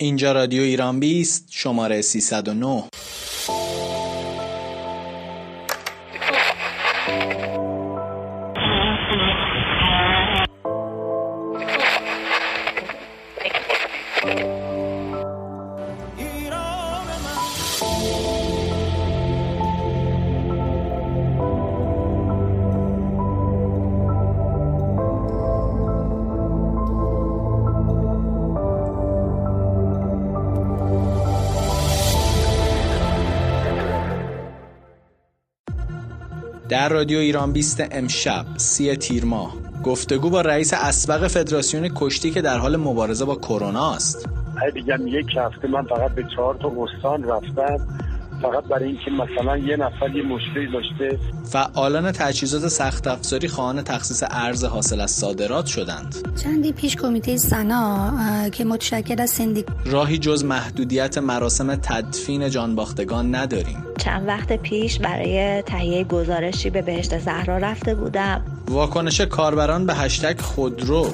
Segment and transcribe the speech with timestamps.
[0.00, 2.84] اینجا رادیو ایران بیست شماره 309
[36.84, 42.42] در رادیو ایران 20 امشب سی تیر ماه گفتگو با رئیس اسبق فدراسیون کشتی که
[42.42, 44.28] در حال مبارزه با کرونا است.
[44.74, 47.86] دیگه یک هفته من فقط به چهار تا استان رفتم
[48.44, 51.18] فقط برای اینکه مثلا یه نفر یه مشکلی داشته.
[51.44, 56.28] فعالان تجهیزات سخت افزاری خواهان تخصیص ارز حاصل از صادرات شدند.
[56.42, 58.12] چندی پیش کمیته سنا
[58.52, 63.84] که متشکل از سندیک راهی جز محدودیت مراسم تدفین جانباختگان نداریم.
[63.98, 68.44] چند وقت پیش برای تهیه گزارشی به بهشت زهرا رفته بودم.
[68.68, 71.06] واکنش کاربران به هشتگ خودرو.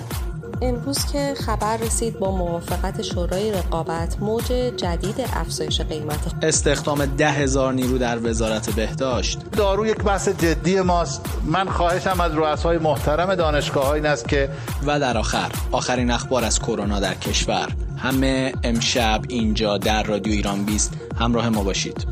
[0.62, 7.72] امروز که خبر رسید با موافقت شورای رقابت موج جدید افزایش قیمت استخدام ده هزار
[7.72, 9.38] نیرو در وزارت بهداشت.
[9.52, 11.26] دارو یک بحث جدی ماست.
[11.44, 14.50] من خواهشم از رؤسای محترم دانشگاه این است که
[14.86, 17.68] و در آخر آخرین اخبار از کرونا در کشور.
[17.96, 22.06] همه امشب اینجا در رادیو ایران 20 همراه ما باشید.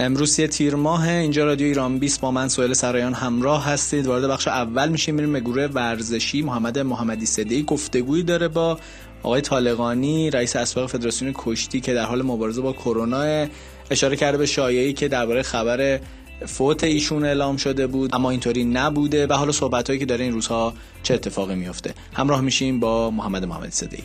[0.00, 4.06] امروز یه تیر ماه اینجا رادیو ایران 20 با من سوهل سرایان همراه هستید.
[4.06, 6.42] وارد بخش اول میشیم میریم به گروه ورزشی.
[6.42, 8.78] محمد محمدی صدی گفتگویی داره با
[9.22, 13.46] آقای طالقانی رئیس اسبق فدراسیون کشتی که در حال مبارزه با کرونا
[13.90, 16.00] اشاره کرده به شایعی که درباره خبر
[16.46, 20.32] فوت ایشون اعلام شده بود اما اینطوری نبوده و حالا صحبت هایی که داره این
[20.32, 24.02] روزها چه اتفاقی میفته همراه میشیم با محمد محمدی صدی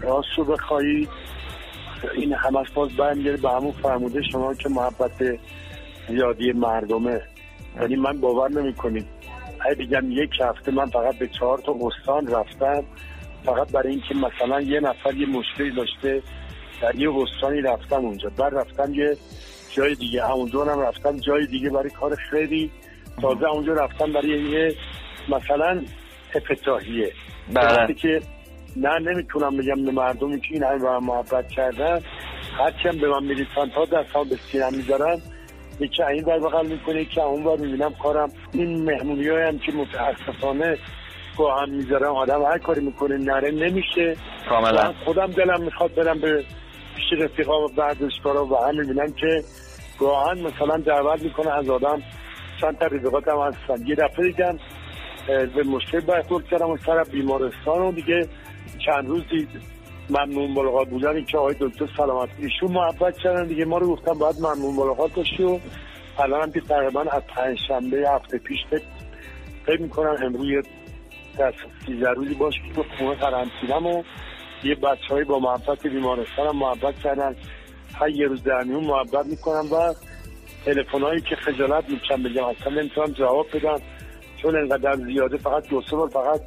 [0.00, 1.08] راست رو بخواهید
[2.16, 5.38] این همش باز برمیگرده به همون فرموده شما که محبت
[6.08, 7.20] زیادی مردمه.
[7.80, 9.06] یعنی من باور نمی کنید
[9.60, 12.84] اگه بگم یک هفته من فقط به چهار تا استان رفتم
[13.44, 16.22] فقط برای اینکه مثلا یه نفر یه مشکلی داشته
[16.82, 18.30] در یه استانی رفتم اونجا.
[18.38, 19.16] بعد رفتم یه
[19.70, 20.26] جای دیگه.
[20.26, 22.70] همونجا هم رفتم جای دیگه برای کار خیلی.
[23.22, 24.74] تازه اونجا رفتم برای یه
[25.28, 25.82] مثلا
[26.34, 27.12] افتتاحیه.
[27.54, 27.94] بله.
[27.94, 28.20] که
[28.76, 32.00] نه نمی‌تونم بگم به مردمی که این همه به محبت کردن.
[32.58, 35.20] هرچی هم به من میریسن تا دستان به سینم می‌ذارن.
[35.80, 38.30] یکی این در بغل می‌کنه یکی اون بر می‌بینم کارم.
[38.52, 40.78] این مهمونی هم که متاسفانه
[41.36, 44.16] با هم می‌ذارم آدم هر کاری می‌کنه نره نمیشه.
[44.48, 44.94] کاملا.
[45.04, 46.44] خودم دلم می‌خواد برم به
[46.96, 49.42] پیش رفیقا و ورزشکارا و هم می‌بینم که
[49.98, 52.02] گاهن مثلا دعوت می‌کنه از آدم.
[52.60, 53.86] چند تا رفیقاتم هستن.
[53.86, 54.58] یه دفعه دیگم
[55.26, 58.28] به مشکل برخورد کردم و سر بیمارستان و دیگه
[58.86, 59.48] چند روزی
[60.10, 61.24] ممنون ملاقات بودن.
[61.24, 63.64] که آقای دکتر سلامت ایشون محبت کردن دیگه.
[63.64, 65.58] ما رو گفتم باید ممنون ملاقات داشتی و
[66.18, 68.58] الان هم تقریبا از پنج شنبه هفته پیش
[69.66, 70.64] فکر می‌کنم امروز
[71.38, 71.54] در
[71.86, 74.02] سیزده روزی باش که خونه قرنطینم و
[74.64, 77.36] یه بچه های با محبت بیمارستان هم محبت کردن.
[77.94, 79.94] هر یه روز در میون محبت می‌کنم و
[80.64, 82.44] تلفن هایی که خجالت می‌کنم بگم.
[82.44, 83.80] اصلا نمی‌تونم جواب بدم.
[84.42, 86.40] چون انقدر زیاده فقط دو سه فقط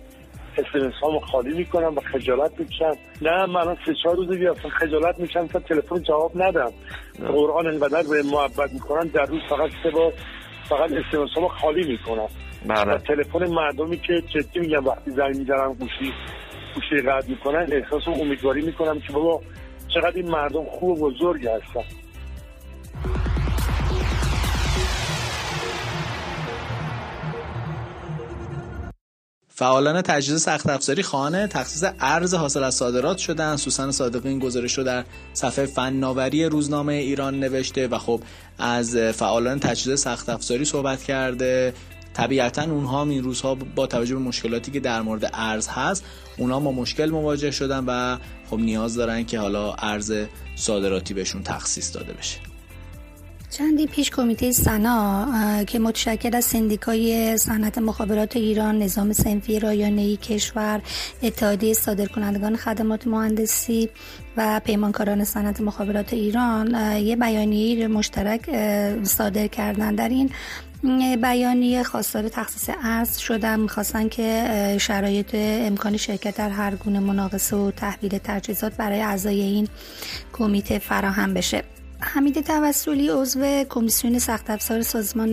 [0.57, 2.95] اسمس هامو خالی می‌کنم و خجالت می‌کشم.
[3.21, 6.71] نه من سه چهار روز دیگه اصلا خجالت می‌کشم تا تلفن جواب ندم.
[7.27, 10.13] قرآن انقدر به محبت می‌کنن در روز فقط سه بار
[10.69, 12.27] فقط اسمس هامو خالی می‌کنم.
[12.65, 12.97] بله.
[12.97, 16.13] تلفن مردمی که جدی میگم وقتی زنگ می‌زنم گوشی
[16.75, 19.41] گوشی رد می‌کنن احساس امیدواری می‌کنم که بابا
[19.93, 21.83] چقدر این مردم خوب و بزرگ هستن.
[29.57, 33.55] فعالان تجهیز سخت افزاری خانه تخصیص ارز حاصل از صادرات شدن.
[33.55, 38.21] سوسن صادقی این گزارش رو در صفحه فناوری روزنامه ایران نوشته و خب
[38.57, 41.73] از فعالان تجهیز سخت افزاری صحبت کرده.
[42.13, 46.03] طبیعتا اونها این روزها با توجه به مشکلاتی که در مورد ارز هست
[46.37, 48.17] اونها با مشکل مواجه شدن و
[48.49, 50.13] خب نیاز دارن که حالا ارز
[50.55, 52.46] صادراتی بهشون تخصیص داده بشه.
[53.49, 60.81] چندی پیش کمیته سنا که متشکل از سندیکای صنعت مخابرات ایران نظام سنفی رایانه‌ای کشور
[61.23, 63.89] اتحادیه صادرکنندگان خدمات مهندسی
[64.37, 68.49] و پیمانکاران صنعت مخابرات ایران یه بیانیه مشترک
[69.03, 69.95] صادر کردن.
[69.95, 70.29] در این
[71.21, 77.71] بیانیه خواستار تخصیص ارز شدن می‌خواستن که شرایط امکان شرکت در هر گونه مناقصه و
[77.71, 79.67] تحویل تجهیزات برای اعضای این
[80.33, 81.63] کمیته فراهم بشه.
[81.99, 85.29] حمید توسلی عضو کمیسیون سخت افزار سازمان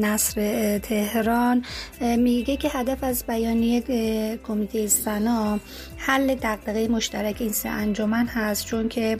[0.00, 1.64] نصر تهران
[2.00, 3.80] میگه که هدف از بیانیه
[4.36, 5.60] کمیته سنا
[5.96, 9.18] حل دغدغه مشترک این سه انجمن هست چون که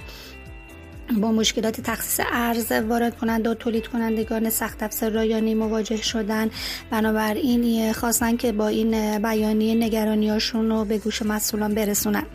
[1.20, 6.50] با مشکلات تخصیص ارز وارد کنند و تولید کنندگان سخت افزار رایانی مواجه شدن.
[6.90, 12.26] بنابراین خواستن که با این بیانیه نگرانیاشون رو به گوش مسئولان برسونن.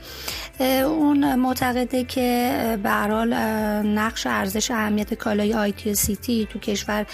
[0.85, 3.33] اون معتقده که به حال
[3.83, 7.05] نقش ارزش اهمیت کالای آیتی و سیتی تو کشور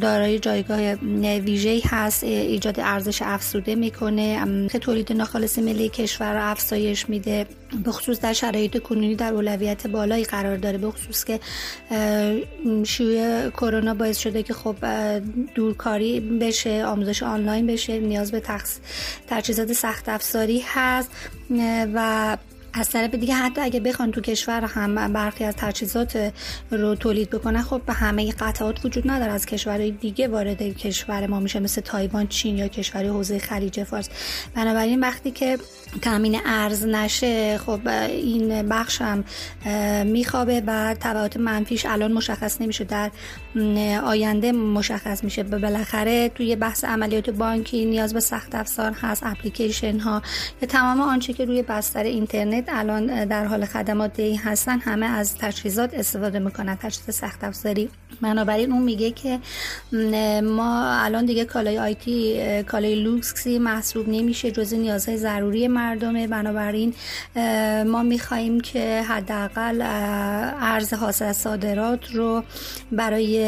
[0.00, 0.94] دارای جایگاه
[1.38, 7.46] ویژه‌ای هست ایجاد ارزش افزوده می‌کنه که تولید ناخالص ملی کشور رو افزایش میده.
[7.84, 11.40] به خصوص در شرایط کنونی در اولویت بالایی قرار داره به خصوص که
[12.84, 14.76] شیوع کرونا باعث شده که خب
[15.54, 18.42] دورکاری بشه آموزش آنلاین بشه نیاز به
[19.28, 21.10] تجهیزات سخت افزاری هست
[21.94, 22.36] و
[22.76, 26.32] از طرف دیگه حتی اگه بخوان تو کشور هم برخی از تجهیزات
[26.70, 29.32] رو تولید بکنن خب به همه قطعات وجود نداره.
[29.32, 34.08] از کشورهای دیگه وارد کشور ما میشه مثل تایوان چین یا کشورهای حوزه خلیج فارس.
[34.54, 35.58] بنابراین وقتی که
[36.02, 39.24] تامین ارز نشه خب این بخش هم
[40.04, 42.84] میخوابه و تبعات منفیش الان مشخص نمیشه.
[42.84, 43.10] در
[44.04, 45.42] آینده مشخص میشه.
[45.42, 50.22] بالاخره توی بحث عملیات بانکی نیاز به سخت افزار هست اپلیکیشن ها
[50.62, 55.38] یا تمام آنچه که روی بستر اینترنت الان در حال خدمات دی هستن همه از
[55.38, 56.76] تجهیزات استفاده می‌کنن.
[56.76, 57.88] تجهیزات سخت افزاری.
[58.22, 59.38] بنابراین اون میگه که
[60.42, 66.26] ما الان دیگه کالای آیتی کالای لوکسی محسوب نمیشه جز نیازهای ضروری مردمه.
[66.26, 66.94] بنابراین
[67.86, 69.82] ما میخواییم که حداقل
[70.60, 72.42] ارز حاصل صادرات رو
[72.92, 73.45] برای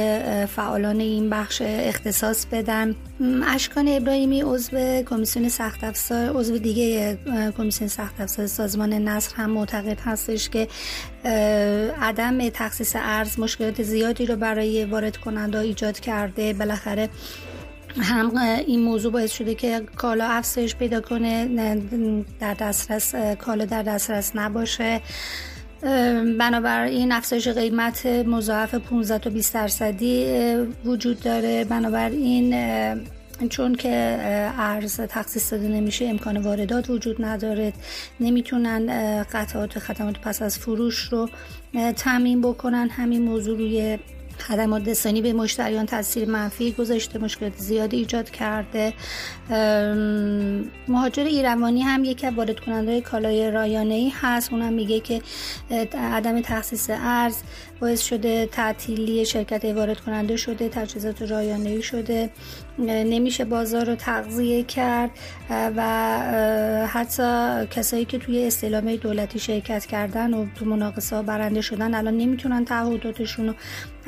[0.56, 2.95] فعالان این بخش اختصاص بدن
[3.47, 7.19] اشکان ابراهیمی عضو کمیسیون سخت افزار عضو دیگه
[7.56, 10.69] کمیسیون سخت افزار سازمان نصر هم معتقد هستش که
[12.00, 16.53] عدم تخصیص ارز مشکلات زیادی رو برای وارد کننده ایجاد کرده.
[16.53, 17.09] بالاخره
[18.01, 18.37] هم
[18.67, 21.49] این موضوع باعث شده که کالا افزایش پیدا کنه
[22.41, 25.01] در دسترس کالا در دسترس نباشه.
[26.39, 30.27] بنابراین افزایش قیمت مضاعف 15 تا 20 درصدی
[30.85, 31.65] وجود داره.
[31.65, 32.55] بنابراین
[33.51, 34.19] چون که
[34.59, 37.73] ارز تخصیص داده نمیشه امکان واردات وجود نداره.
[38.21, 41.29] نمی‌تونن قطعات خدمات پس از فروش رو
[41.97, 42.89] تعمین بکنن.
[42.89, 43.99] همین موضوع روی
[44.43, 48.93] خدمات رسانی به مشتریان تاثیر منفی گذاشته مشکلات زیادی ایجاد کرده.
[50.88, 54.52] مهاجر ایروانی هم یکی از وارد کننده کالای رایانه ای هست.
[54.52, 55.23] اونم میگه که
[55.94, 57.37] عدم تخصیص ارز
[57.81, 62.31] باعث شده تعطیلی شرکت وارد کننده شده تجهیزات رایانه ای شده
[62.79, 65.11] نمیشه بازار رو تغذیه کرد
[65.50, 67.23] و حتی
[67.67, 73.46] کسایی که توی استعلامه دولتی شرکت کردن و تو مناقصه برنده شدن الان نمی‌تونن تعهداتشون
[73.46, 73.55] رو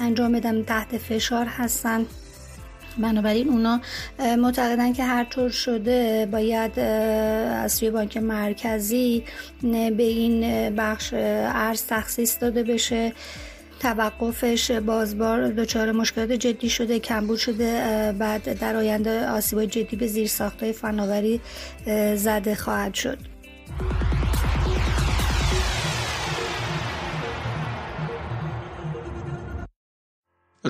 [0.01, 2.07] انجام بدن تحت فشار هستن.
[2.99, 3.81] بنابراین اونا
[4.39, 9.25] معتقدن که هر طور شده باید از سوی بانک مرکزی
[9.63, 13.13] به این بخش ارز تخصیص داده بشه.
[13.81, 17.73] توقفش بازبار دچار مشکلات جدی شده کمبود شده
[18.19, 21.41] بعد در آینده آسیبای جدی به زیر ساختای فناوری
[22.17, 23.19] زده خواهد شد.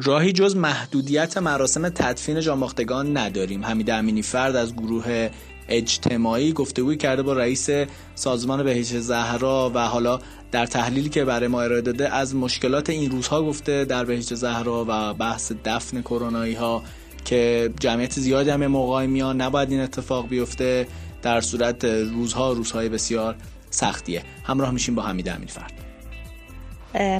[0.02, 3.64] راهی جز محدودیت مراسم تدفین جانباختگان نداریم.
[3.64, 5.30] حمید امینی فرد از گروه
[5.68, 7.68] اجتماعی گفتگوی کرده با رئیس
[8.14, 13.10] سازمان بهیش زهرا و حالا در تحلیلی که برای ما ارائه داده از مشکلات این
[13.10, 16.82] روزها گفته در بهیش زهرا و بحث دفن کرونایی ها
[17.24, 19.40] که جمعیت زیادی هم موقعی میان.
[19.40, 20.86] نباید این اتفاق بیفته.
[21.22, 23.36] در صورت روزها روزهای بسیار
[23.70, 24.22] سختیه.
[24.44, 25.89] همراه میشیم با حمید امین فرد.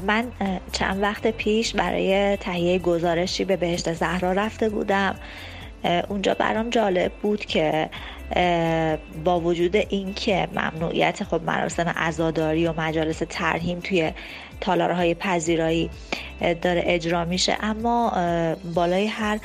[0.06, 0.24] من
[0.72, 5.14] چند وقت پیش برای تهیه گزارشی به بهشت زهرا رفته بودم.
[6.08, 7.90] اونجا برام جالب بود که
[9.24, 14.12] با وجود اینکه ممنوعیت خب مراسم عزاداری و مجالس ترهیم توی
[14.60, 15.90] تالارهای پذیرایی
[16.62, 18.12] داره اجرا میشه اما
[18.74, 19.38] بالای هر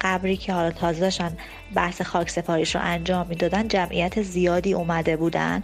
[0.00, 1.36] قبری که حالا تازه داشتن
[1.74, 5.62] بحث خاک سپاریش رو انجام می‌دادن جمعیت زیادی اومده بودن.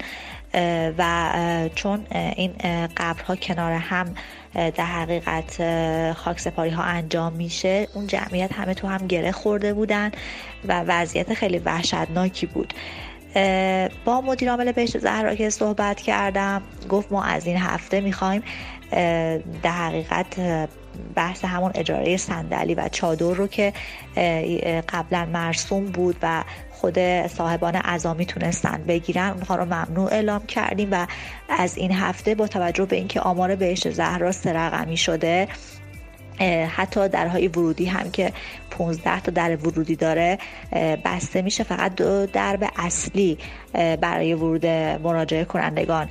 [0.98, 2.52] و چون این
[2.96, 4.14] قبرها کنار هم
[4.54, 5.62] در حقیقت
[6.12, 7.88] خاک سپاری ها انجام میشه.
[7.94, 10.10] اون جمعیت همه تو هم گره خورده بودن
[10.68, 12.74] و وضعیت خیلی وحشتناکی بود.
[14.04, 18.42] با مدیر عامل بهشت زهرا که صحبت کردم گفت ما از این هفته می‌خوایم
[19.62, 20.40] در حقیقت
[21.14, 23.72] بحث همون اجاره صندلی و چادر رو که
[24.88, 31.06] قبلا مرسوم بود و خود صاحبان عزا می‌تونستن بگیرن اونها رو ممنوع اعلام کردیم و
[31.48, 35.48] از این هفته با توجه به اینکه آمار بهشت زهرا سه شده
[36.76, 38.32] حتی درهای ورودی هم که
[38.78, 40.38] 15 تا در ورودی داره
[41.04, 43.38] بسته میشه فقط دو درب اصلی
[44.00, 44.66] برای ورود
[45.02, 46.08] مراجعه کنندگان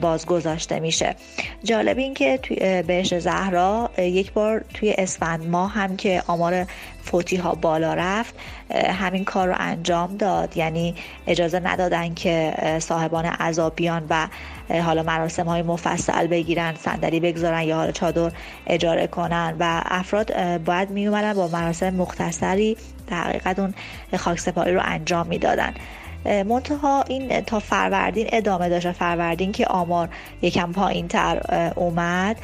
[0.00, 1.16] باز گذاشته میشه.
[1.64, 6.66] جالب این که توی بهش زهرا یک بار توی اسفند ماه هم که آمار
[7.02, 8.34] فوتی ها بالا رفت
[8.70, 10.56] همین کار رو انجام داد.
[10.56, 10.94] یعنی
[11.26, 14.28] اجازه ندادن که صاحبان عذابیان و
[14.82, 18.32] حالا مراسم های مفصل بگیرن صندلی بگذارن یا حالا چادر
[18.66, 22.76] اجاره کنن و افراد باید می اومدن با مراسم مختصری
[23.06, 23.74] در حقیقت اون
[24.16, 25.74] خاکسپاری رو انجام می‌دادن.
[26.24, 30.08] منتها این تا فروردین ادامه داشت فروردین که آمار
[30.42, 32.36] یکم پایین تر اومد.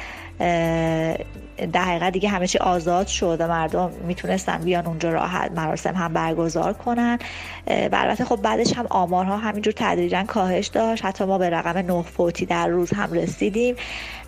[1.73, 6.13] در حقیقت دیگه همه چی آزاد شد و مردم می‌تونستن بیان اونجا راحت مراسم هم
[6.13, 7.19] برگزار کنن.
[7.67, 11.05] البته خب بعدش هم آمارها همینجور تدریجا کاهش داشت.
[11.05, 13.75] حتی ما به رقم نه فوتی در روز هم رسیدیم.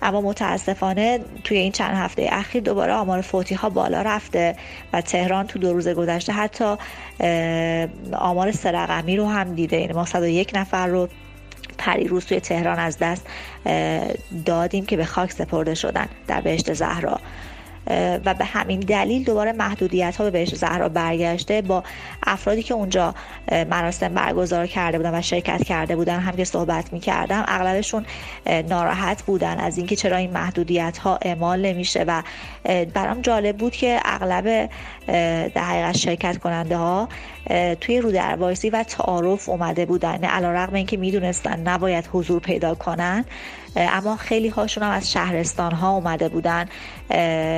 [0.02, 4.56] اما متاسفانه توی این چند هفته اخیر دوباره آمار فوتی ها بالا رفته
[4.94, 6.76] و تهران تو دو روز گذشته حتی
[8.14, 9.80] آمار سرقمی رو هم دیده.
[9.80, 11.08] یعنی ما 101 نفر رو
[11.88, 13.28] پریروز توی تهران از دست
[14.46, 17.20] دادیم که به خاک سپرده شدن در بهشت زهرا.
[18.26, 21.84] و به همین دلیل دوباره محدودیت ها به بهش زهرا برگشته با
[22.24, 23.16] افرادی که اونجا
[23.52, 28.06] مراسم برگزار کرده بودن و شرکت کرده بودن هم که صحبت می کردم اغلبشون
[28.70, 32.24] ناراحت بودن از اینکه چرا این محدودیت ها اعمال نمیشه و
[32.94, 34.70] برام جالب بود که اغلب
[35.54, 37.10] در حقیقت شرکت کننده ها
[37.82, 38.12] توی رو
[38.74, 43.26] و تعارف اومده بودن علا رقم اینکه می‌دونستن نباید حضور پیدا کنن.
[43.78, 46.66] اما خیلی هاشون هم از شهرستان ها اومده بودن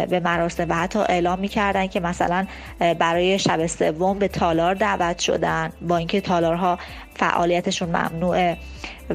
[0.09, 2.47] به مراسم و حتی اعلام می‌کردن که مثلا
[2.79, 6.79] برای شب سوم به تالار دعوت شدن با اینکه تالارها
[7.15, 8.57] فعالیتشون ممنوعه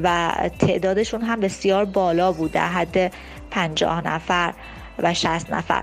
[0.03, 3.13] و تعدادشون هم بسیار بالا بود در حد
[3.51, 4.55] پنجاه نفر
[4.99, 5.83] و 60 نفر.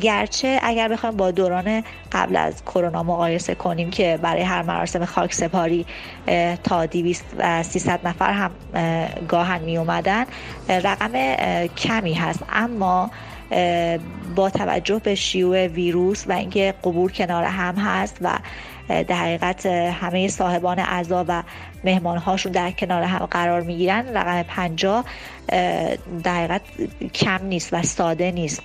[0.00, 1.82] گرچه اگر بخوایم با دوران
[2.12, 5.86] قبل از کرونا مقایسه کنیم که برای هر مراسم خاک سپاری
[6.64, 8.50] تا 200 و 300 نفر هم
[9.28, 10.24] گاهن می اومدن
[10.68, 12.42] رقم کمی هست.
[12.52, 13.10] اما
[14.36, 18.38] با توجه به شیوع ویروس و اینکه قبور کنار هم هست و
[18.88, 21.42] در حقیقت همه صاحبان اعضا و
[21.84, 25.04] مهمان هاشون در کنار هم قرار می‌گیرن رقم 50
[25.48, 26.62] در حقیقت
[27.14, 28.62] کم نیست و ساده نیست.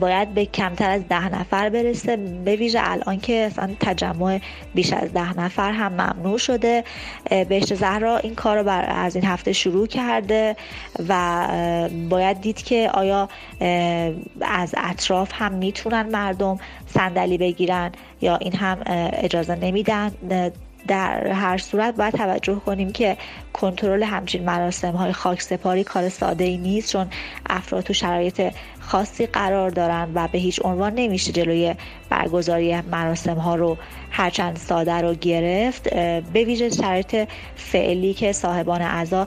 [0.00, 2.16] باید به کمتر از ده نفر برسه.
[2.16, 4.40] به ویژه الان که اصلا تجمع
[4.74, 6.84] بیش از ده نفر هم ممنوع شده.
[7.48, 10.56] بهشت زهرا این کار رو بر از این هفته شروع کرده
[11.08, 11.48] و
[12.10, 13.28] باید دید که آیا
[14.40, 18.78] از اطراف هم می‌تونن مردم صندلی بگیرن یا این هم
[19.12, 20.10] اجازه نمیدن.
[20.88, 23.16] در هر صورت باید توجه کنیم که
[23.52, 27.06] کنترل همچین مراسم های خاک سپاری کار ساده ای نیست چون
[27.50, 28.52] افراد تو شرایط
[28.90, 31.74] خاصی قرار دارن و به هیچ عنوان نمیشه جلوی
[32.08, 33.76] برگزاری مراسم ها رو
[34.10, 35.94] هرچند ساده رو گرفت.
[36.32, 39.26] به ویژه شرایط فعلی که صاحبان اعضا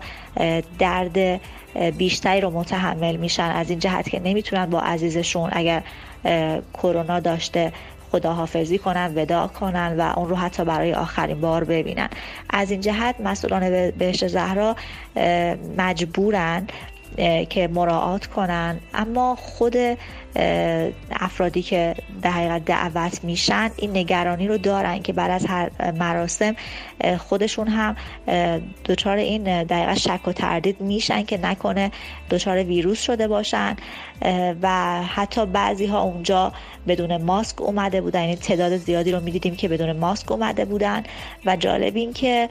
[0.80, 1.42] درد
[1.98, 3.44] بیشتری رو متحمل میشن.
[3.44, 5.84] از این جهت که نمی‌تونن با عزیزشون اگر
[6.74, 7.72] کرونا داشته
[8.12, 12.10] خداحافظی کنن ودا کنن و اون رو حتی برای آخرین بار ببینن.
[12.50, 14.76] از این جهت مسئولان بهش زهرا
[15.78, 16.68] مجبورن
[17.50, 18.80] که مراعات کنن.
[18.94, 19.76] اما خود
[21.12, 26.56] افرادی که در حقیقت دعوت میشن این نگرانی رو دارن که بعد از هر مراسم
[27.18, 27.96] خودشون هم
[28.86, 31.92] دچار این دقیقا شک و تردید میشن که نکنه
[32.30, 33.76] دچار ویروس شده باشن.
[34.62, 36.54] و حتی بعضی ها اونجا
[36.88, 38.22] بدون ماسک اومده بودن.
[38.22, 41.04] یعنی تعداد زیادی رو می‌دیدیم که بدون ماسک اومده بودن.
[41.46, 42.50] و جالب این که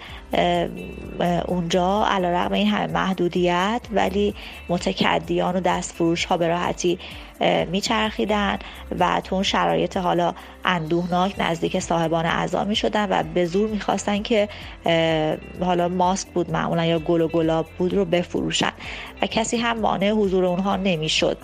[1.46, 4.34] اونجا علیرغم این همه محدودیت ولی
[4.68, 6.98] متکدیان و دست فروش ها به راحتی
[7.72, 8.58] میچرخیدن
[8.98, 14.22] و تو اون شرایط حالا اندوهناک نزدیک صاحبان اعضا می شدن و به زور می‌خواستن
[14.22, 14.48] که
[15.60, 18.72] حالا ماسک بود معمولا یا گل و گلاب بود رو بفروشن.
[19.22, 21.38] و کسی هم مانع حضور اونها نمی‌شد.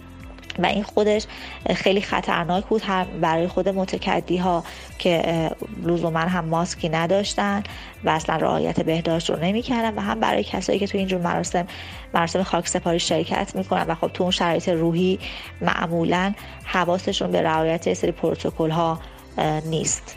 [0.58, 1.26] و این خودش
[1.74, 2.82] خیلی خطرناک بود.
[2.82, 4.64] هم برای خود متکدی ها
[4.98, 5.50] که
[5.82, 7.62] لزوما هم ماسکی نداشتن
[8.04, 11.66] و اصلا رعایت بهداشت رو نمی‌کردن و هم برای کسایی که تو اینجور مراسم
[12.14, 15.18] مراسم خاک سپاری شرکت می‌کنن و خب تو اون شرایط روحی
[15.60, 16.34] معمولا
[16.64, 18.98] حواسشون به رعایت سری پروتکل ها
[19.64, 20.16] نیست.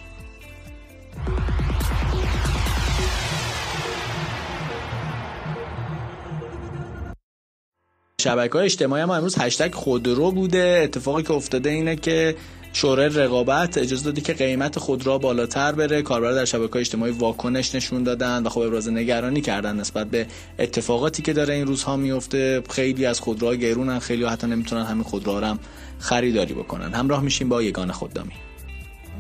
[8.22, 10.82] شبکه های اجتماعی ما امروز هشتگ خودرو بوده.
[10.84, 12.36] اتفاقی که افتاده اینه که
[12.74, 16.01] شورای رقابت اجازه دادی که قیمت خودرو بالاتر بره.
[16.01, 20.28] کاربران در شبکه اجتماعی واکنش نشون دادن و خب ابراز نگرانی کردن نسبت به
[20.60, 22.63] اتفاقاتی که داره این روزها میفته.
[22.70, 25.60] خیلی از خودروها گرونن خیلی حتی نمی‌تونن همین خودروها هم
[26.00, 26.94] خریداری بکنن.
[26.94, 28.34] همراه میشیم با یگان خوددامی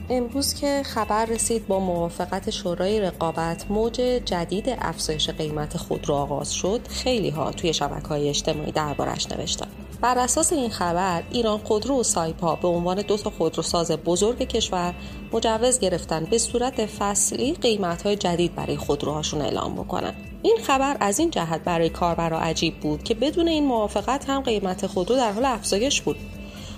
[0.09, 3.93] امروز که خبر رسید با موافقت شورای رقابت موج
[4.25, 6.87] جدید افزایش قیمت خودرو آغاز شد.
[6.87, 9.67] خیلی ها توی شبکه های اجتماعی دربارش نوشتن.
[10.01, 14.93] بر اساس این خبر ایران خودرو و سایپا به عنوان دو تا خودروساز بزرگ کشور
[15.33, 20.13] مجوز گرفتن به صورت فصلی قیمت های جدید برای خودروهاشون اعلام بکنن.
[20.41, 24.87] این خبر از این جهت برای کاربرا عجیب بود که بدون این موافقت هم قیمت
[24.87, 26.17] خودرو در حال افزایش بود.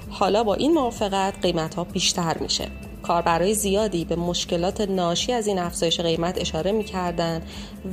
[0.09, 2.67] حالا با این موافقت قیمت ها بیشتر میشه.
[3.03, 7.41] کاربرای زیادی به مشکلات ناشی از این افزایش قیمت اشاره می‌کردن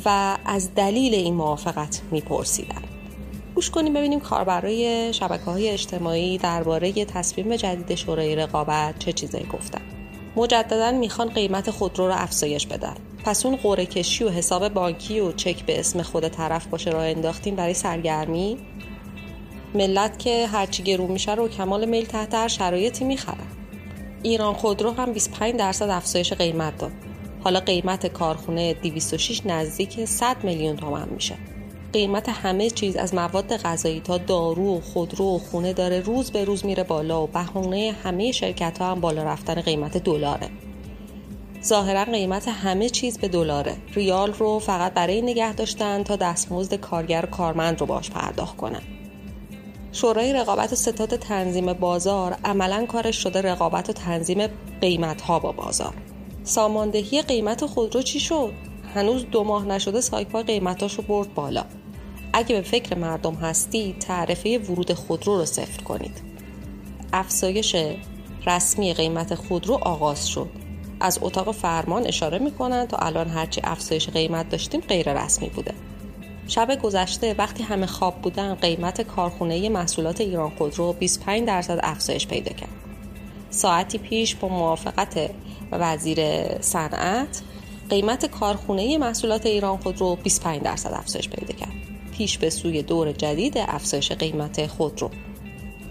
[0.05, 2.83] و از دلیل این موافقت میپرسیدن.
[3.55, 9.81] گوش کنیم ببینیم کاربرای شبکه های اجتماعی درباره تصمیم جدید شورای رقابت چه چیزایی گفتن.
[10.37, 12.95] مجددا می‌خوان قیمت خودرو رو افزایش بدن.
[13.25, 17.05] پس اون قره کشی و حساب بانکی و چک به اسم خود طرف باشه راه
[17.05, 18.59] انداختیم برای سرگرمی؟
[19.75, 23.60] ملت که هرچی گرون میشه رو کمال میل تحت هر شرایطی می‌خرن
[24.23, 26.93] ایران خودرو هم 25 درصد افزایش قیمت داد.
[27.45, 31.37] حالا قیمت کارخونه 206 نزدیک 100 میلیون تومن میشه.
[31.93, 36.45] قیمت همه چیز از مواد غذایی تا دارو و خودرو و خونه داره روز به
[36.45, 40.49] روز میره بالا و بهونه همه شرکت ها هم بالا رفتن قیمت دلاره.
[41.65, 43.77] ظاهرا قیمت همه چیز به دلاره.
[43.95, 48.83] ریال رو فقط برای نگه داشتن تا دستمزد کارگر و کارمند رو باش پرداخت کنن.
[49.93, 54.47] شورای رقابت ستاد تنظیم بازار عملا کارش شده رقابت و تنظیم
[54.81, 55.95] قیمت ها با بازار.
[56.45, 58.53] ساماندهی قیمت خودرو چی شد؟
[58.95, 61.65] هنوز دو ماه نشده سایپا قیمتاشو برد بالا.
[62.33, 66.23] اگه به فکر مردم هستی تعرفه ورود خودرو رو صفر کنید.
[67.13, 67.77] افزایش
[68.47, 70.49] رسمی قیمت خودرو آغاز شد.
[71.01, 75.75] از اتاق فرمان اشاره می‌کنن تا الان هرچی افزایش قیمت داشتیم غیر رسمی بوده.
[76.51, 82.53] شب گذشته وقتی همه خواب بودن قیمت کارخونه محصولات ایران خودرو 25 درصد افزایش پیدا
[82.53, 82.71] کرد.
[83.51, 85.31] ساعتی پیش با موافقت
[85.73, 86.19] وزیر
[86.61, 87.43] صنعت
[87.91, 91.73] قیمت کارخونه محصولات ایران خودرو 25 درصد افزایش پیدا کرد.
[92.13, 95.11] پیش به سوی دور جدید افزایش قیمت خودرو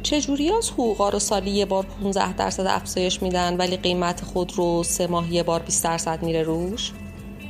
[0.03, 5.07] چجوری از حقوقا رو سالی یه بار 15 درصد افزایش میدن ولی قیمت خودرو سه
[5.07, 6.91] ماه یه بار 20 درصد میره روش؟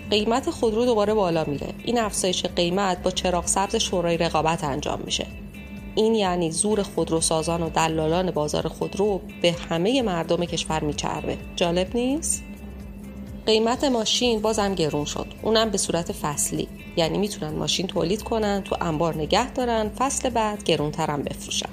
[0.10, 5.28] قیمت خودرو دوباره بالا میره این افزایش قیمت با چراغ سبز شورای رقابت انجام میشه.
[5.96, 11.38] این یعنی زور خودروسازان و دلالان بازار خودرو به همه مردم کشور میچربه.
[11.56, 12.44] جالب نیست؟
[13.46, 15.28] قیمت ماشین بازم گرون شد.
[15.42, 16.68] اونم به صورت فصلی.
[16.98, 21.70] یعنی می‌تونن ماشین تولید کنن تو انبار نگه دارن فصل بعد گرونترم بفروشن.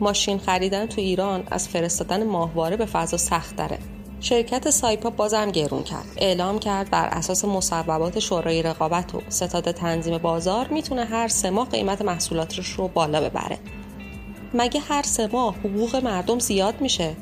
[0.00, 3.78] ماشین خریدن تو ایران از فرستادن ماهواره به فضا سخت داره
[4.24, 6.04] شرکت سایپا بازم گرون کرد.
[6.16, 11.68] اعلام کرد بر اساس مصوبات شورای رقابت و ستاد تنظیم بازار می‌تونه هر سه ماه
[11.68, 13.58] قیمت محصولاتش رو بالا ببره.
[14.54, 17.16] مگه هر سه ماه حقوق مردم زیاد میشه؟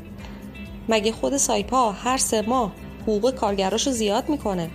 [0.88, 4.70] مگه خود سایپا هر سه ماه حقوق کارگراشو زیاد می‌کنه؟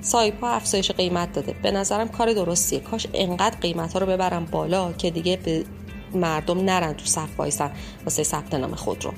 [0.00, 1.54] سایپا افزایش قیمت داده.
[1.62, 2.80] به نظرم کار درستیه.
[2.80, 5.64] کاش انقدر قیمت ها رو ببرم بالا که دیگه به
[6.14, 7.70] مردم نرن تو صف وایسن
[8.04, 9.12] واسه ثبت نام خود رو.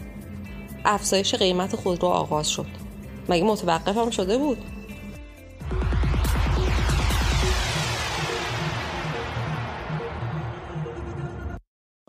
[0.89, 2.67] افزایش قیمت خودرو آغاز شد.
[3.29, 4.59] مگه متوقف هم شده بود؟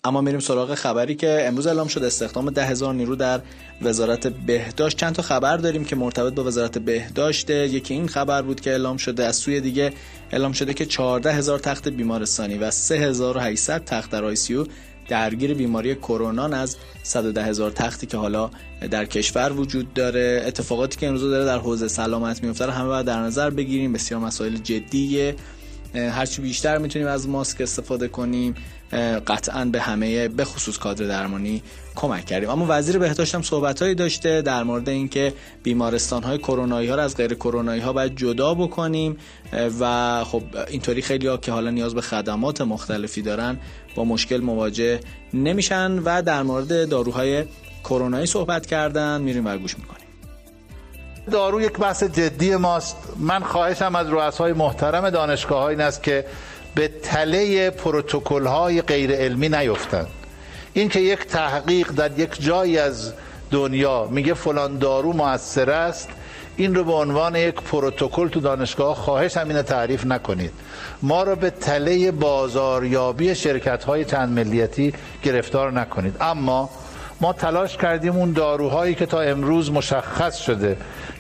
[0.03, 3.41] اما میریم سراغ خبری که امروز اعلام شد استخدام ده هزار نیرو در
[3.81, 4.97] وزارت بهداشت.
[4.97, 7.49] چند تا خبر داریم که مرتبط با وزارت بهداشت.
[7.49, 9.93] یکی این خبر بود که اعلام شده از سوی دیگه
[10.31, 14.23] اعلام شده که 14 هزار تخت بیمارستانی و 3800 تخت در
[15.09, 18.49] درگیر بیماری کرونا از 110 هزار تختی که حالا
[18.91, 20.43] در کشور وجود داره.
[20.45, 23.93] اتفاقاتی که امروز داره در حوزه سلامت میفته همه باید در نظر بگیریم.
[23.93, 25.35] بسیار مسائل جدیه.
[25.93, 28.55] هرچی بیشتر می‌تونیم از ماسک استفاده کنیم.
[29.27, 31.63] قطعا به همه به خصوص کادر درمانی
[31.95, 32.49] کمک کردیم.
[32.49, 37.17] اما وزیر بهداشت هم صحبتهایی داشته در مورد اینکه بیمارستان های کرونایی ها رو از
[37.17, 39.17] غیر کرونایی ها باید جدا بکنیم
[39.79, 43.57] و خب اینطوری خیلی ها که حالا نیاز به خدمات مختلفی دارن
[43.95, 44.99] با مشکل مواجه
[45.33, 47.45] نمیشن و در مورد داروهای
[47.83, 49.21] کرونایی صحبت کردن.
[49.21, 49.99] میریم و گوش می‌کنیم.
[51.31, 52.97] دارو یک بحث جدی ماست.
[53.17, 56.25] من خواهشم از رؤسای محترم دانشگاه این است که
[56.75, 60.07] به تله پروتکل های غیر علمی نیفتند.
[60.73, 63.13] این که یک تحقیق در یک جایی از
[63.51, 66.09] دنیا میگه فلان دارو موثر است
[66.57, 70.51] این رو به عنوان یک پروتکل تو دانشگاه خواهش همینه تعریف نکنید.
[71.01, 76.15] ما رو به تله بازاریابی شرکت های چند ملیتی گرفتار نکنید.
[76.21, 76.69] اما
[77.21, 80.77] ما تلاش کردیم اون داروهایی که تا امروز مشخص شده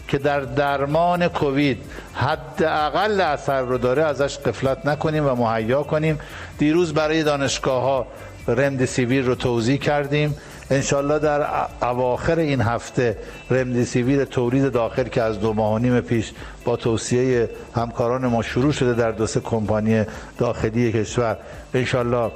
[0.09, 1.77] که در درمان کووید
[2.13, 6.19] حداقل اثر رو داره ازش غفلت نکنیم و مهیا کنیم.
[6.57, 8.07] دیروز برای دانشگاه ها
[8.47, 10.35] رمدسیویر رو توزیع کردیم.
[10.71, 11.47] انشالله در
[11.81, 13.17] اواخر این هفته
[13.51, 16.31] رمدسیویر تولید داخل که از دو ماه و نیم پیش
[16.65, 20.03] با توصیه همکاران ما شروع شده در دو سه کمپانی
[20.37, 21.37] داخلی کشور.
[21.73, 22.31] انشالله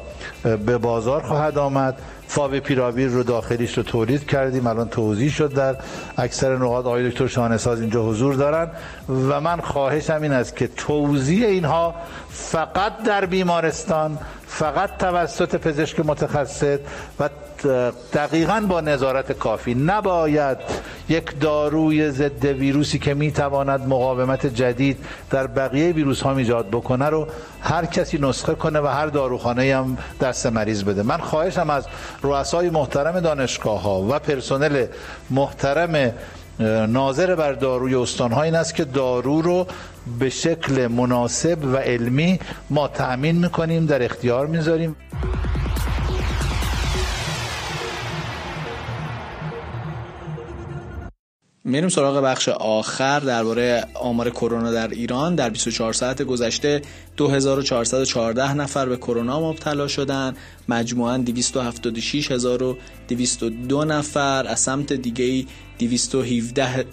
[0.66, 1.98] به بازار خواهد آمد.
[2.28, 4.68] فاوی پیراویر رو داخلیش رو تولید کردیم.
[4.68, 5.76] الان توضیح شد در
[6.18, 6.86] اکثر نقاط.
[6.86, 8.72] آقای دکتر شانساز اینجا حضور دارن
[9.30, 11.96] و من خواهشم این است که توضیح اینها
[12.30, 14.18] فقط در بیمارستان
[14.54, 16.80] فقط توسط پزشک متخصص
[17.20, 17.30] و
[18.14, 19.74] دقیقا با نظارت کافی.
[19.76, 20.58] نباید
[21.10, 24.98] یک داروی ضد ویروسی که می‌تواند مقاومت جدید
[25.32, 27.28] در بقیه ویروس ها ایجاد بکنه رو
[27.62, 31.04] هر کسی نسخه کنه و هر داروخانه هم دست مریض بده.
[31.04, 31.88] من خواهشم از
[32.22, 34.86] رؤسای محترم دانشگاه ها و پرسنل
[35.30, 36.14] محترم
[36.88, 39.68] ناظر بر داروی استان این است که دارو رو
[40.20, 42.40] به شکل مناسب و علمی
[42.70, 44.96] ما تأمین می‌کنیم در اختیار می‌ذاریم.
[51.66, 55.36] میریم سراغ بخش آخر درباره آمار کرونا در ایران.
[55.36, 56.82] در 24 ساعت گذشته
[57.18, 60.36] 2414 نفر به کرونا مبتلا شدن.
[60.70, 64.48] مجموعاً 276202 نفر.
[64.48, 65.46] از سمت دیگه
[65.80, 66.86] 217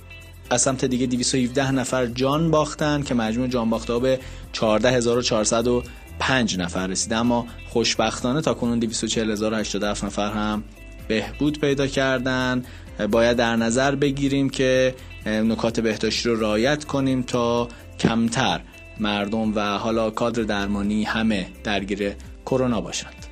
[0.50, 4.20] از سمت دیگه 217 نفر جان باختن که مجموع جان باخته به
[4.52, 7.16] 14405 نفر رسیده.
[7.16, 10.64] اما خوشبختانه تا کنون 240087 نفر هم
[11.10, 12.64] بهبود پیدا کردن.
[13.10, 14.94] باید در نظر بگیریم که
[15.26, 17.68] نکات بهداشتی رو رعایت کنیم تا
[17.98, 18.60] کمتر
[19.00, 22.14] مردم و حالا کادر درمانی همه درگیر
[22.46, 23.26] کرونا باشند.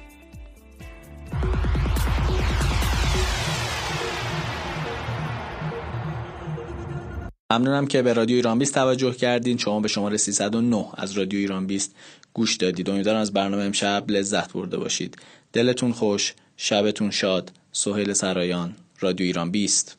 [7.53, 9.59] ممنونم که به رادیو ایران 20 توجه کردین.
[9.59, 11.95] شما به شماره 309 از رادیو ایران 20
[12.35, 12.91] گوش دادید.
[12.91, 15.17] امیدوارم از برنامه امشب لذت برده باشید.
[15.53, 17.53] دلتون خوش شبتون شاد.
[17.79, 19.97] سهیل سرایان رادیو ایران 20